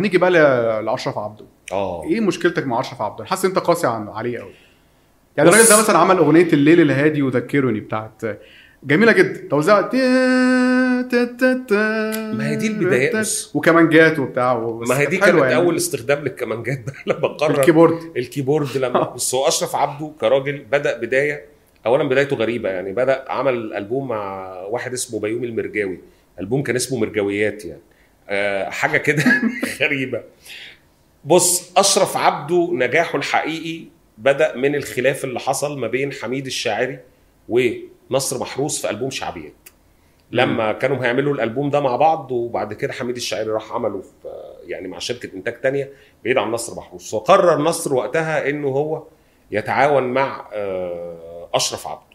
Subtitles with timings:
[0.00, 0.30] نيجي بقى
[0.82, 1.44] لأشرف عبده.
[1.72, 2.04] آه.
[2.04, 4.52] إيه مشكلتك مع أشرف عبده؟ حاسس أنت قاسي عليه قوي
[5.36, 8.22] يعني بص- الراجل ده مثلا عمل أغنية الليل الهادي وذكرني بتاعت
[8.84, 9.48] جميلة جدا.
[9.50, 9.80] توزيع
[12.32, 13.56] ما هي دي البدايات بص.
[13.56, 14.58] وكمانجات وبتاع.
[14.88, 15.54] ما هي دي كانت يعني.
[15.54, 17.98] أول استخدام للكمانجات بقى لما قرر ال keyboard.
[18.16, 21.44] ال keyboard لما بس هو أشرف عبده كراجل بدأ بداية
[21.86, 25.98] اولا بدايته غريبة يعني بدأ عمل ألبوم مع واحد اسمه بيومي المرجاوي.
[26.40, 27.80] ألبوم كان اسمه مرجاويات يعني.
[28.70, 29.24] حاجة كده
[29.80, 30.22] غريبة.
[31.24, 33.84] بص أشرف عبده نجاحه الحقيقي
[34.18, 36.98] بدأ من الخلاف اللي حصل ما بين حميد الشاعري
[37.48, 39.52] ونصر محروس في ألبوم شعبيات.
[40.32, 44.08] لما كانوا هيعملوا الألبوم ده مع بعض وبعد كده حميد الشاعري راح عمله في
[44.66, 45.92] يعني مع شركة إنتاج تانية
[46.24, 47.14] بعيد عن نصر محروس.
[47.14, 49.02] وقرر نصر وقتها إنه هو
[49.50, 52.09] يتعاون مع آه، أشرف عبده.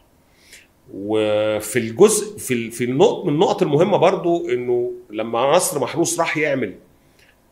[0.94, 6.76] وفي الجزء في في النقط من النقط المهمة برضو إنه لما نصر محروس راح يعمل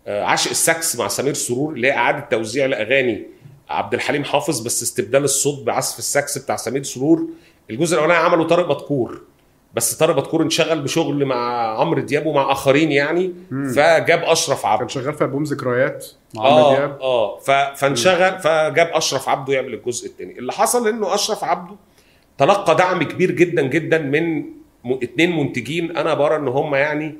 [0.07, 3.23] آه، عشق السكس مع سمير سرور اللي هي إعادة توزيع لأغاني
[3.69, 7.27] عبد الحليم حافظ بس استبدال الصوت بعزف السكس بتاع سمير سرور.
[7.69, 9.21] الجزء الأولاني عمله طارق مدكور
[9.73, 13.33] بس طارق مدكور انشغل بشغل مع عمرو دياب ومع آخرين يعني
[13.75, 14.79] فجاب أشرف عبده.
[14.79, 16.97] كان شغال في ألبوم ذكريات مع عمرو آه دياب.
[17.01, 17.39] آه
[17.75, 21.75] فانشغل فجاب أشرف عبده يعمل الجزء الثاني اللي حصل إنه أشرف عبده
[22.37, 24.43] تلقى دعم كبير جدا جدا من
[24.85, 25.97] اتنين منتجين.
[25.97, 27.15] أنا برى إن هم يعني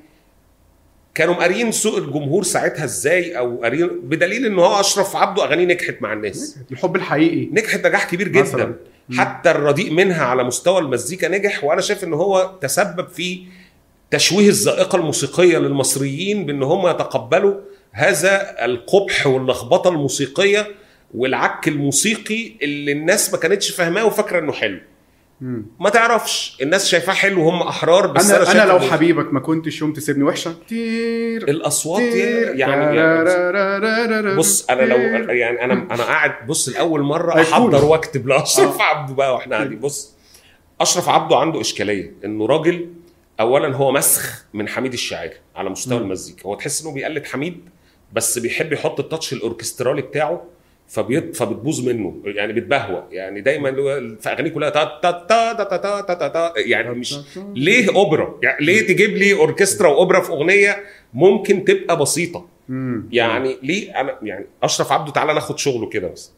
[1.16, 5.95] كانوا مقاريين سوق الجمهور ساعتها إزاي أو قاريين بدليل إن هو أشرف عبده أغانيه نجحت
[6.02, 6.59] مع الناس.
[6.72, 7.45] الحب الحقيقي.
[7.52, 8.64] نجحت نجاح كبير مثلاً.
[8.64, 8.75] جدا
[9.22, 13.44] حتى الرديء منها على مستوى المزيكا نجح وأنا شايف إن هو تسبب في
[14.11, 17.56] تشويه الذائقة الموسيقية للمصريين بإن هم يتقبلوا
[17.91, 20.67] هذا القبح واللخبطة الموسيقية
[21.14, 24.80] والعك الموسيقي اللي الناس ما كانتش فاهماه وفاكرة إنه حلو.
[25.44, 25.66] مم.
[25.80, 29.82] ما تعرفش الناس شايفاه حلو وهم أحرار بس أنا, أنا أنا لو حبيبك ما كنتش
[29.82, 34.98] يوم تسيبني وحشة تير الأصوات تير يعني, يعني بص أنا لو
[35.34, 37.42] يعني أنا أنا قاعد بص لاول مره.
[37.42, 38.84] احضر واكتب لاشرف آه.
[38.84, 40.14] عبده بقى وإحنا قاعدين بص
[40.82, 42.90] اشرف عبده عنده اشكاليه انه راجل
[43.40, 45.98] اولا هو مسخ من حميد الشاعري على مستوى.
[45.98, 47.70] المزيكا هو تحس انه بيقلد حميد
[48.14, 50.44] بس بيحب يحط ال touch الاوركسترالي بتاعه
[50.94, 55.54] فبيط فبتبوظ منه يعني بتبهوى يعني دايما اللي هو في أغانيه كلها تا تا تا
[55.54, 57.16] تا تا تا تا تا يعني مش
[57.56, 60.84] ليه أوبرا؟ يعني ليه تجيب لي أوركسترا وأوبرا في أغنية
[61.14, 62.48] ممكن تبقى بسيطة.
[63.12, 66.32] يعني ليه أنا يعني أشرف عبده تعالى ناخد شغله كده بس.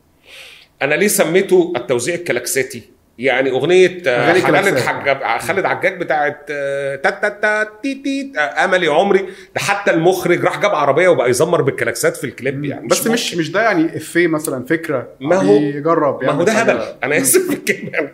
[0.81, 2.81] أنا ليه سميته التوزيع الكلاكساتي؟
[3.17, 4.79] يعني أغنية آه، خالد كلاكسات.
[4.87, 9.19] حجاج خالد عجاج بتاعت آه، تا تا تا تي تي آه، أملي عمري.
[9.55, 12.87] ده حتى المخرج راح جاب عربية وبقى يزمر بالكلاكسات في الكليب يعني.
[12.87, 13.39] بس مش ممكن.
[13.39, 16.71] مش ده يعني إفيه مثلا فكرة؟ ما هو- يجرب ما هو ده حاجة.
[16.71, 16.83] هبل.
[17.03, 18.09] أنا آسف في الكلمة.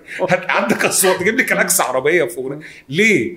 [0.50, 1.20] عندك أصوات.
[1.20, 2.60] تجيب لي كلاكس عربية في أغنية.
[2.90, 3.36] ليه؟ آه،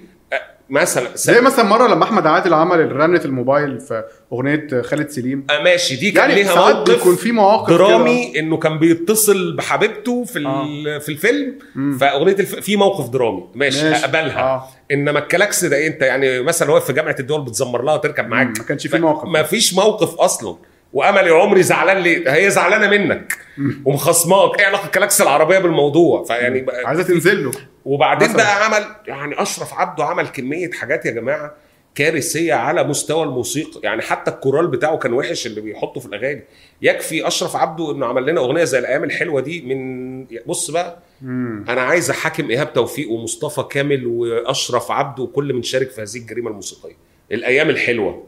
[0.71, 5.47] مثلا زي مثلا مرة لما أحمد عادل عمل رنه الموبايل في أغنية خالد سليم.
[5.51, 10.25] آه، ماشي دي كان يعني ليها موقف بيكون في مواقف درامي إنه كان بيتصل بحبيبته
[10.25, 11.59] في ال- في الفيلم.
[11.75, 11.99] مم.
[11.99, 12.55] فأغنية الف...
[12.55, 13.45] في موقف درامي.
[13.55, 14.05] ماشي, ماشي.
[14.05, 14.41] هقبلها.
[14.41, 14.69] آه.
[14.93, 18.59] إنما الكلاكس ده أنت يعني مثلا واقف في جامعة الدول بتزمر لها تركب معاك.
[18.59, 19.29] ما كانش في موقف.
[19.29, 20.57] ما فيش موقف أصلا.
[20.95, 23.39] وامل يا عمري زعلان ليه؟ هي زعلانة منك.
[23.85, 27.51] ومخصماك إيه علاقة الكلاكس العربية بالموضوع؟ فيعني عايزة تنزل له.
[27.85, 28.43] وبعدين مثلاً.
[28.43, 31.55] بقى عمل يعني أشرف عبده عمل كمية حاجات يا جماعة
[31.95, 33.81] كارثية على مستوى الموسيقى.
[33.83, 36.43] يعني حتى الكورال بتاعه كان وحش اللي بيحطه في الأغاني.
[36.83, 40.99] يكفي أشرف عبده إنه عمل لنا أغنية زي الأيام الحلوة دي من بص بقى.
[41.23, 41.65] مم.
[41.69, 46.51] أنا عايز احاكم إيهاب توفيق ومصطفى كامل وأشرف عبده وكل من شارك في هذه الجريمة
[46.51, 46.97] الموسيقية.
[47.33, 48.25] الأيام الحلوة.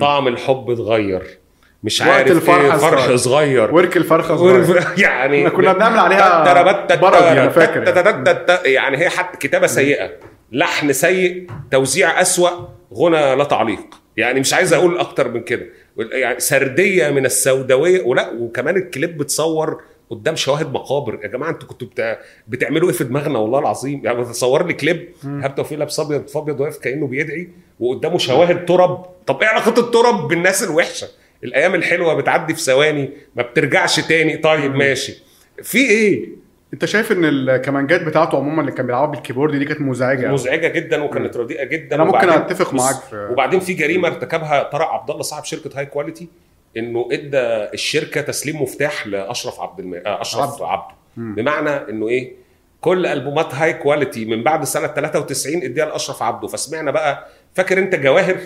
[0.00, 1.38] طعم الحب اتغير.
[1.82, 3.16] مش وقت عارف الفرحة إيه فرح صغير.
[3.16, 3.74] صغير.
[3.74, 4.84] ورك الفرخه صغير.
[5.04, 6.42] يعني إحنا كنا بنعمل عليها
[6.96, 7.82] parody، أنا فاكر
[8.64, 8.98] يعني.
[8.98, 10.10] هي حتى كتابة سيئة.
[10.52, 12.50] لحن سيء توزيع أسوأ
[12.94, 13.84] غنى لا تعليق.
[14.16, 15.66] يعني مش عايز أقول أكتر من كده.
[16.12, 21.18] يعني سردية من السوداوية ولا وكمان الكليب بتصور قدام شواهد مقابر.
[21.22, 24.00] يا جماعة أنتوا كنتوا بتاع بتعملوا إيه في دماغنا؟ والله العظيم.
[24.04, 27.48] يعني بتصور لي كليب إيهاب توفيق لابس أبيض في ابيض واقف كأنه بيدعي
[27.80, 29.04] وقدامه شواهد تراب.
[29.26, 31.08] طب إيه علاقة التراب بالناس الوحشة؟
[31.44, 34.36] الأيام الحلوة بتعدي في ثواني ما بترجعش تاني.
[34.36, 35.22] طيب ماشي.
[35.62, 36.28] في إيه؟
[36.74, 40.68] أنت شايف إن الكمانجات بتاعته عموما اللي كان بيلعبها بال keyboard دي كانت مزعجة؟ مزعجة
[40.68, 41.96] جدا وكانت رديئة جدا.
[41.96, 45.86] أنا ممكن بص، معاك في- وبعدين في جريمة ارتكبها طارق عبد الله صاحب شركة High
[45.86, 46.28] Quality
[46.76, 47.38] إنه إدى
[47.74, 49.94] الشركة تسليم مفتاح لأشرف عبد الم...
[49.94, 50.52] آه، أشرف عبده.
[50.66, 50.94] عبده, عبده.
[51.16, 52.32] بمعنى إنه إيه؟
[52.80, 56.48] كل ألبومات High Quality من بعد سنة 93 إديها لأشرف عبده.
[56.48, 58.36] فسمعنا بقى فاكر أنت جواهر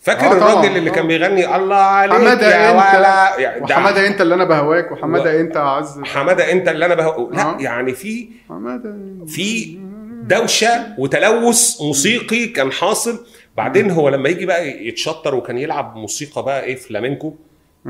[0.00, 0.92] فاكر آه الراجل اللي آه.
[0.92, 4.92] كان بيغني الله عليك حمادة يا أنت ولا يعني ده وحماده أنت اللي أنا بهواك
[4.92, 7.30] وحمادة أنت اعز حمادة أنت اللي أنا بهو...
[7.30, 7.56] لا آه.
[7.60, 8.94] يعني في حمادة
[9.26, 9.78] في
[10.22, 16.64] دوشة وتلوث موسيقي كان حاصل بعدين هو لما يجي بقى يتشطر وكان يلعب موسيقى بقى
[16.64, 17.34] إيه فلامينكو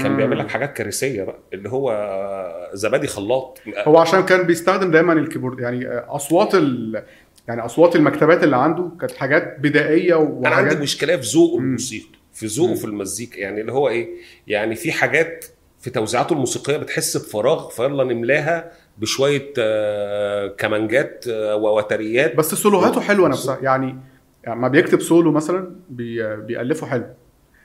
[0.00, 0.17] كان.
[0.17, 5.18] بيعمل لك حاجات كارثية بقى اللي هو زبادي خلاط هو عشان كان بيستخدم دايما ال
[5.18, 7.02] keyboard يعني أصوات ال...
[7.49, 11.58] يعني أصوات المكتبات اللي عنده كانت حاجات بدائية أنا عندي وحاجات مشكلة في ذوقه.
[11.58, 12.75] الموسيقي في ذوقه.
[12.75, 14.08] في المزيكا يعني اللي هو إيه
[14.46, 15.44] يعني في حاجات
[15.81, 23.29] في توزيعاته الموسيقية بتحس بفراغ فيلا نملاها بشوية آه، كمانجات آه، ووتريات بس سولوهاته حلوة
[23.29, 23.96] نفسها يعني
[24.44, 26.37] يعني ما بيكتب سولو مثلا بي...
[26.37, 27.06] بيألفه حلو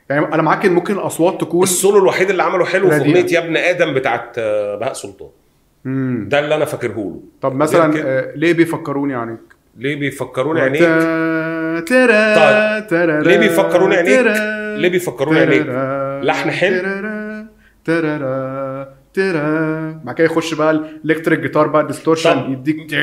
[0.10, 2.96] يعني أنا معاك إن ممكن الأصوات تكون السولو الوحيد اللي عمله حلو في.
[2.96, 5.30] أغنية يا ابن آدم بتاعت آه، بهاء سلطان
[5.86, 6.26] مم.
[6.30, 9.40] ده اللي أنا فاكره له طب مثلا آه، ليه بيفكروني عنك
[9.78, 10.82] ليه بيفكروني عينيك
[12.36, 13.22] طيب.
[13.24, 14.20] ليه بيفكروني عينيك؟
[14.78, 15.68] ليه بيفكروني عينيك
[16.24, 17.04] لحن حلو؟
[19.14, 20.04] ترا-.
[20.06, 22.52] بعد كده يخش بقى الإلكتريك جيتار بقى ديستورشن طب.
[22.52, 22.94] يديك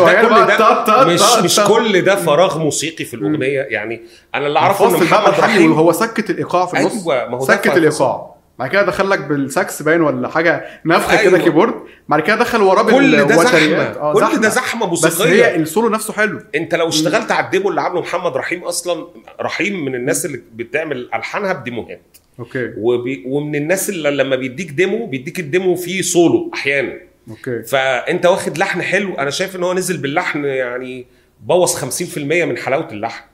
[0.00, 1.60] هي كل ده مش مش.
[1.60, 4.02] كل ده فراغ موسيقي في الأغنية يعني
[4.34, 7.76] أنا اللي أعرفه إن محمد رحيم هو سكت الإيقاع في النص أيوه ما هو سكت.
[7.76, 11.30] الإيقاع بعد كده دخل لك بالساكس باين ولا حاجة نفخة أيوة.
[11.30, 11.74] كده keyboard.
[12.08, 13.36] بعد كده دخل وراه كل ده.
[13.36, 14.12] زحمة.
[14.12, 14.86] كل ده زحمة.
[14.86, 15.56] بس هي موسيقية.
[15.56, 16.40] السولو نفسه حلو.
[16.54, 19.06] انت لو اشتغلت على ال demo اللي عامله محمد رحيم أصلا
[19.40, 22.02] رحيم من الناس اللي بتعمل ألحانها بديموهات.
[22.38, 22.70] okay.
[22.78, 26.98] وبي ومن الناس اللي لما بيديك demo بيديك ال demo فيه سولو أحيانا.
[27.30, 27.62] okay.
[27.62, 29.14] فأنت واخد لحن حلو.
[29.14, 31.06] أنا شايف إن هو نزل باللحن يعني
[31.40, 33.24] بوظ 50% من حلاوة اللحن.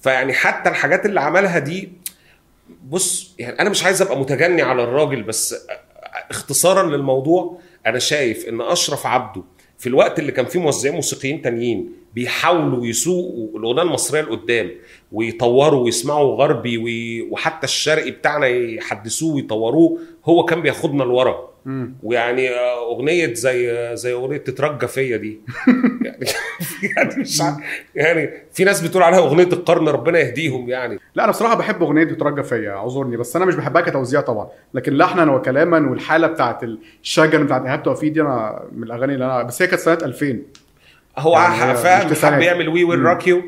[0.00, 1.92] فيعني حتى الحاجات اللي عملها دي
[2.88, 5.54] بص يعني أنا مش عايز أبقى متجني على الراجل بس
[6.30, 9.42] اختصارا للموضوع أنا شايف إن أشرف عبده
[9.78, 14.70] في الوقت اللي كان فيه موزعين موسيقيين تانيين بيحاولوا يسوقوا الأغنية المصرية لقدام
[15.12, 16.78] ويطوروا ويسمعوا غربي
[17.30, 21.47] وحتى الشرقي بتاعنا يحدثوه ويطوروه هو كان بياخدنا لورا.
[21.68, 21.94] مم.
[22.02, 25.40] ويعني آه، أغنية زي زي أغنية تترجى فيا دي.
[26.04, 26.26] يعني
[26.96, 27.42] يعني مش
[27.94, 30.98] يعني في ناس بتقول عليها أغنية القرن ربنا يهديهم يعني.
[31.14, 34.48] لا أنا بصراحة بحب أغنية بترجى فيا أعذرني بس أنا مش بحبها كتوزيع طبعا.
[34.74, 36.60] لكن لحنا وكلاما والحالة بتاعت
[37.02, 40.38] الشجن بتاعت إيهاب توفيق دي أنا من الأغاني اللي أنا بس هي كانت سنة 2000
[41.18, 42.40] هو يعني فاهم حب.
[42.42, 42.98] يعمل We Will.
[42.98, 43.42] Rock You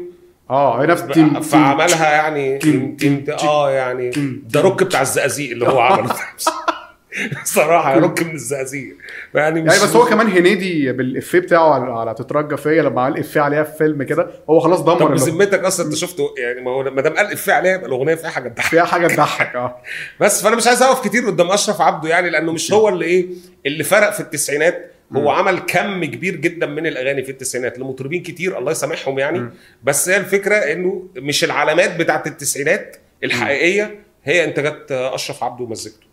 [0.50, 4.10] آه هي نفس theme- فعملها يعني theme- theme- آه يعني
[4.48, 6.14] ده روك بتاع الزقازيق اللي هو عمله.
[7.44, 8.96] صراحة روك من الزقازيق.
[9.34, 13.18] يعني مش يعني بس هو كمان هنيدي بالإفيه بتاعه على, على تترجى فيا لما قال
[13.18, 16.70] إفيه عليها في فيلم كده هو خلاص دمر طب بذمتك أصلا أنت شفته؟ يعني ما
[16.70, 18.70] هو ما دام قال إفيه عليها يبقى الأغنية فيها حاجة تضحك.
[18.70, 19.82] فيها حاجة تضحك آه.
[20.20, 23.26] بس فأنا مش عايز أقف كتير قدام أشرف عبده يعني لأنه مش هو اللي إيه
[23.66, 24.90] اللي فرق في التسعينات.
[25.16, 27.78] هو عمل كم كبير جدا من الأغاني في التسعينات.
[27.78, 29.50] لمطربين كتير الله يسامحهم يعني.
[29.82, 36.06] بس هي الفكرة إنه مش العلامات بتاعت التسعينات الحقيقية هي انتاجات أشرف عبده ومزجته.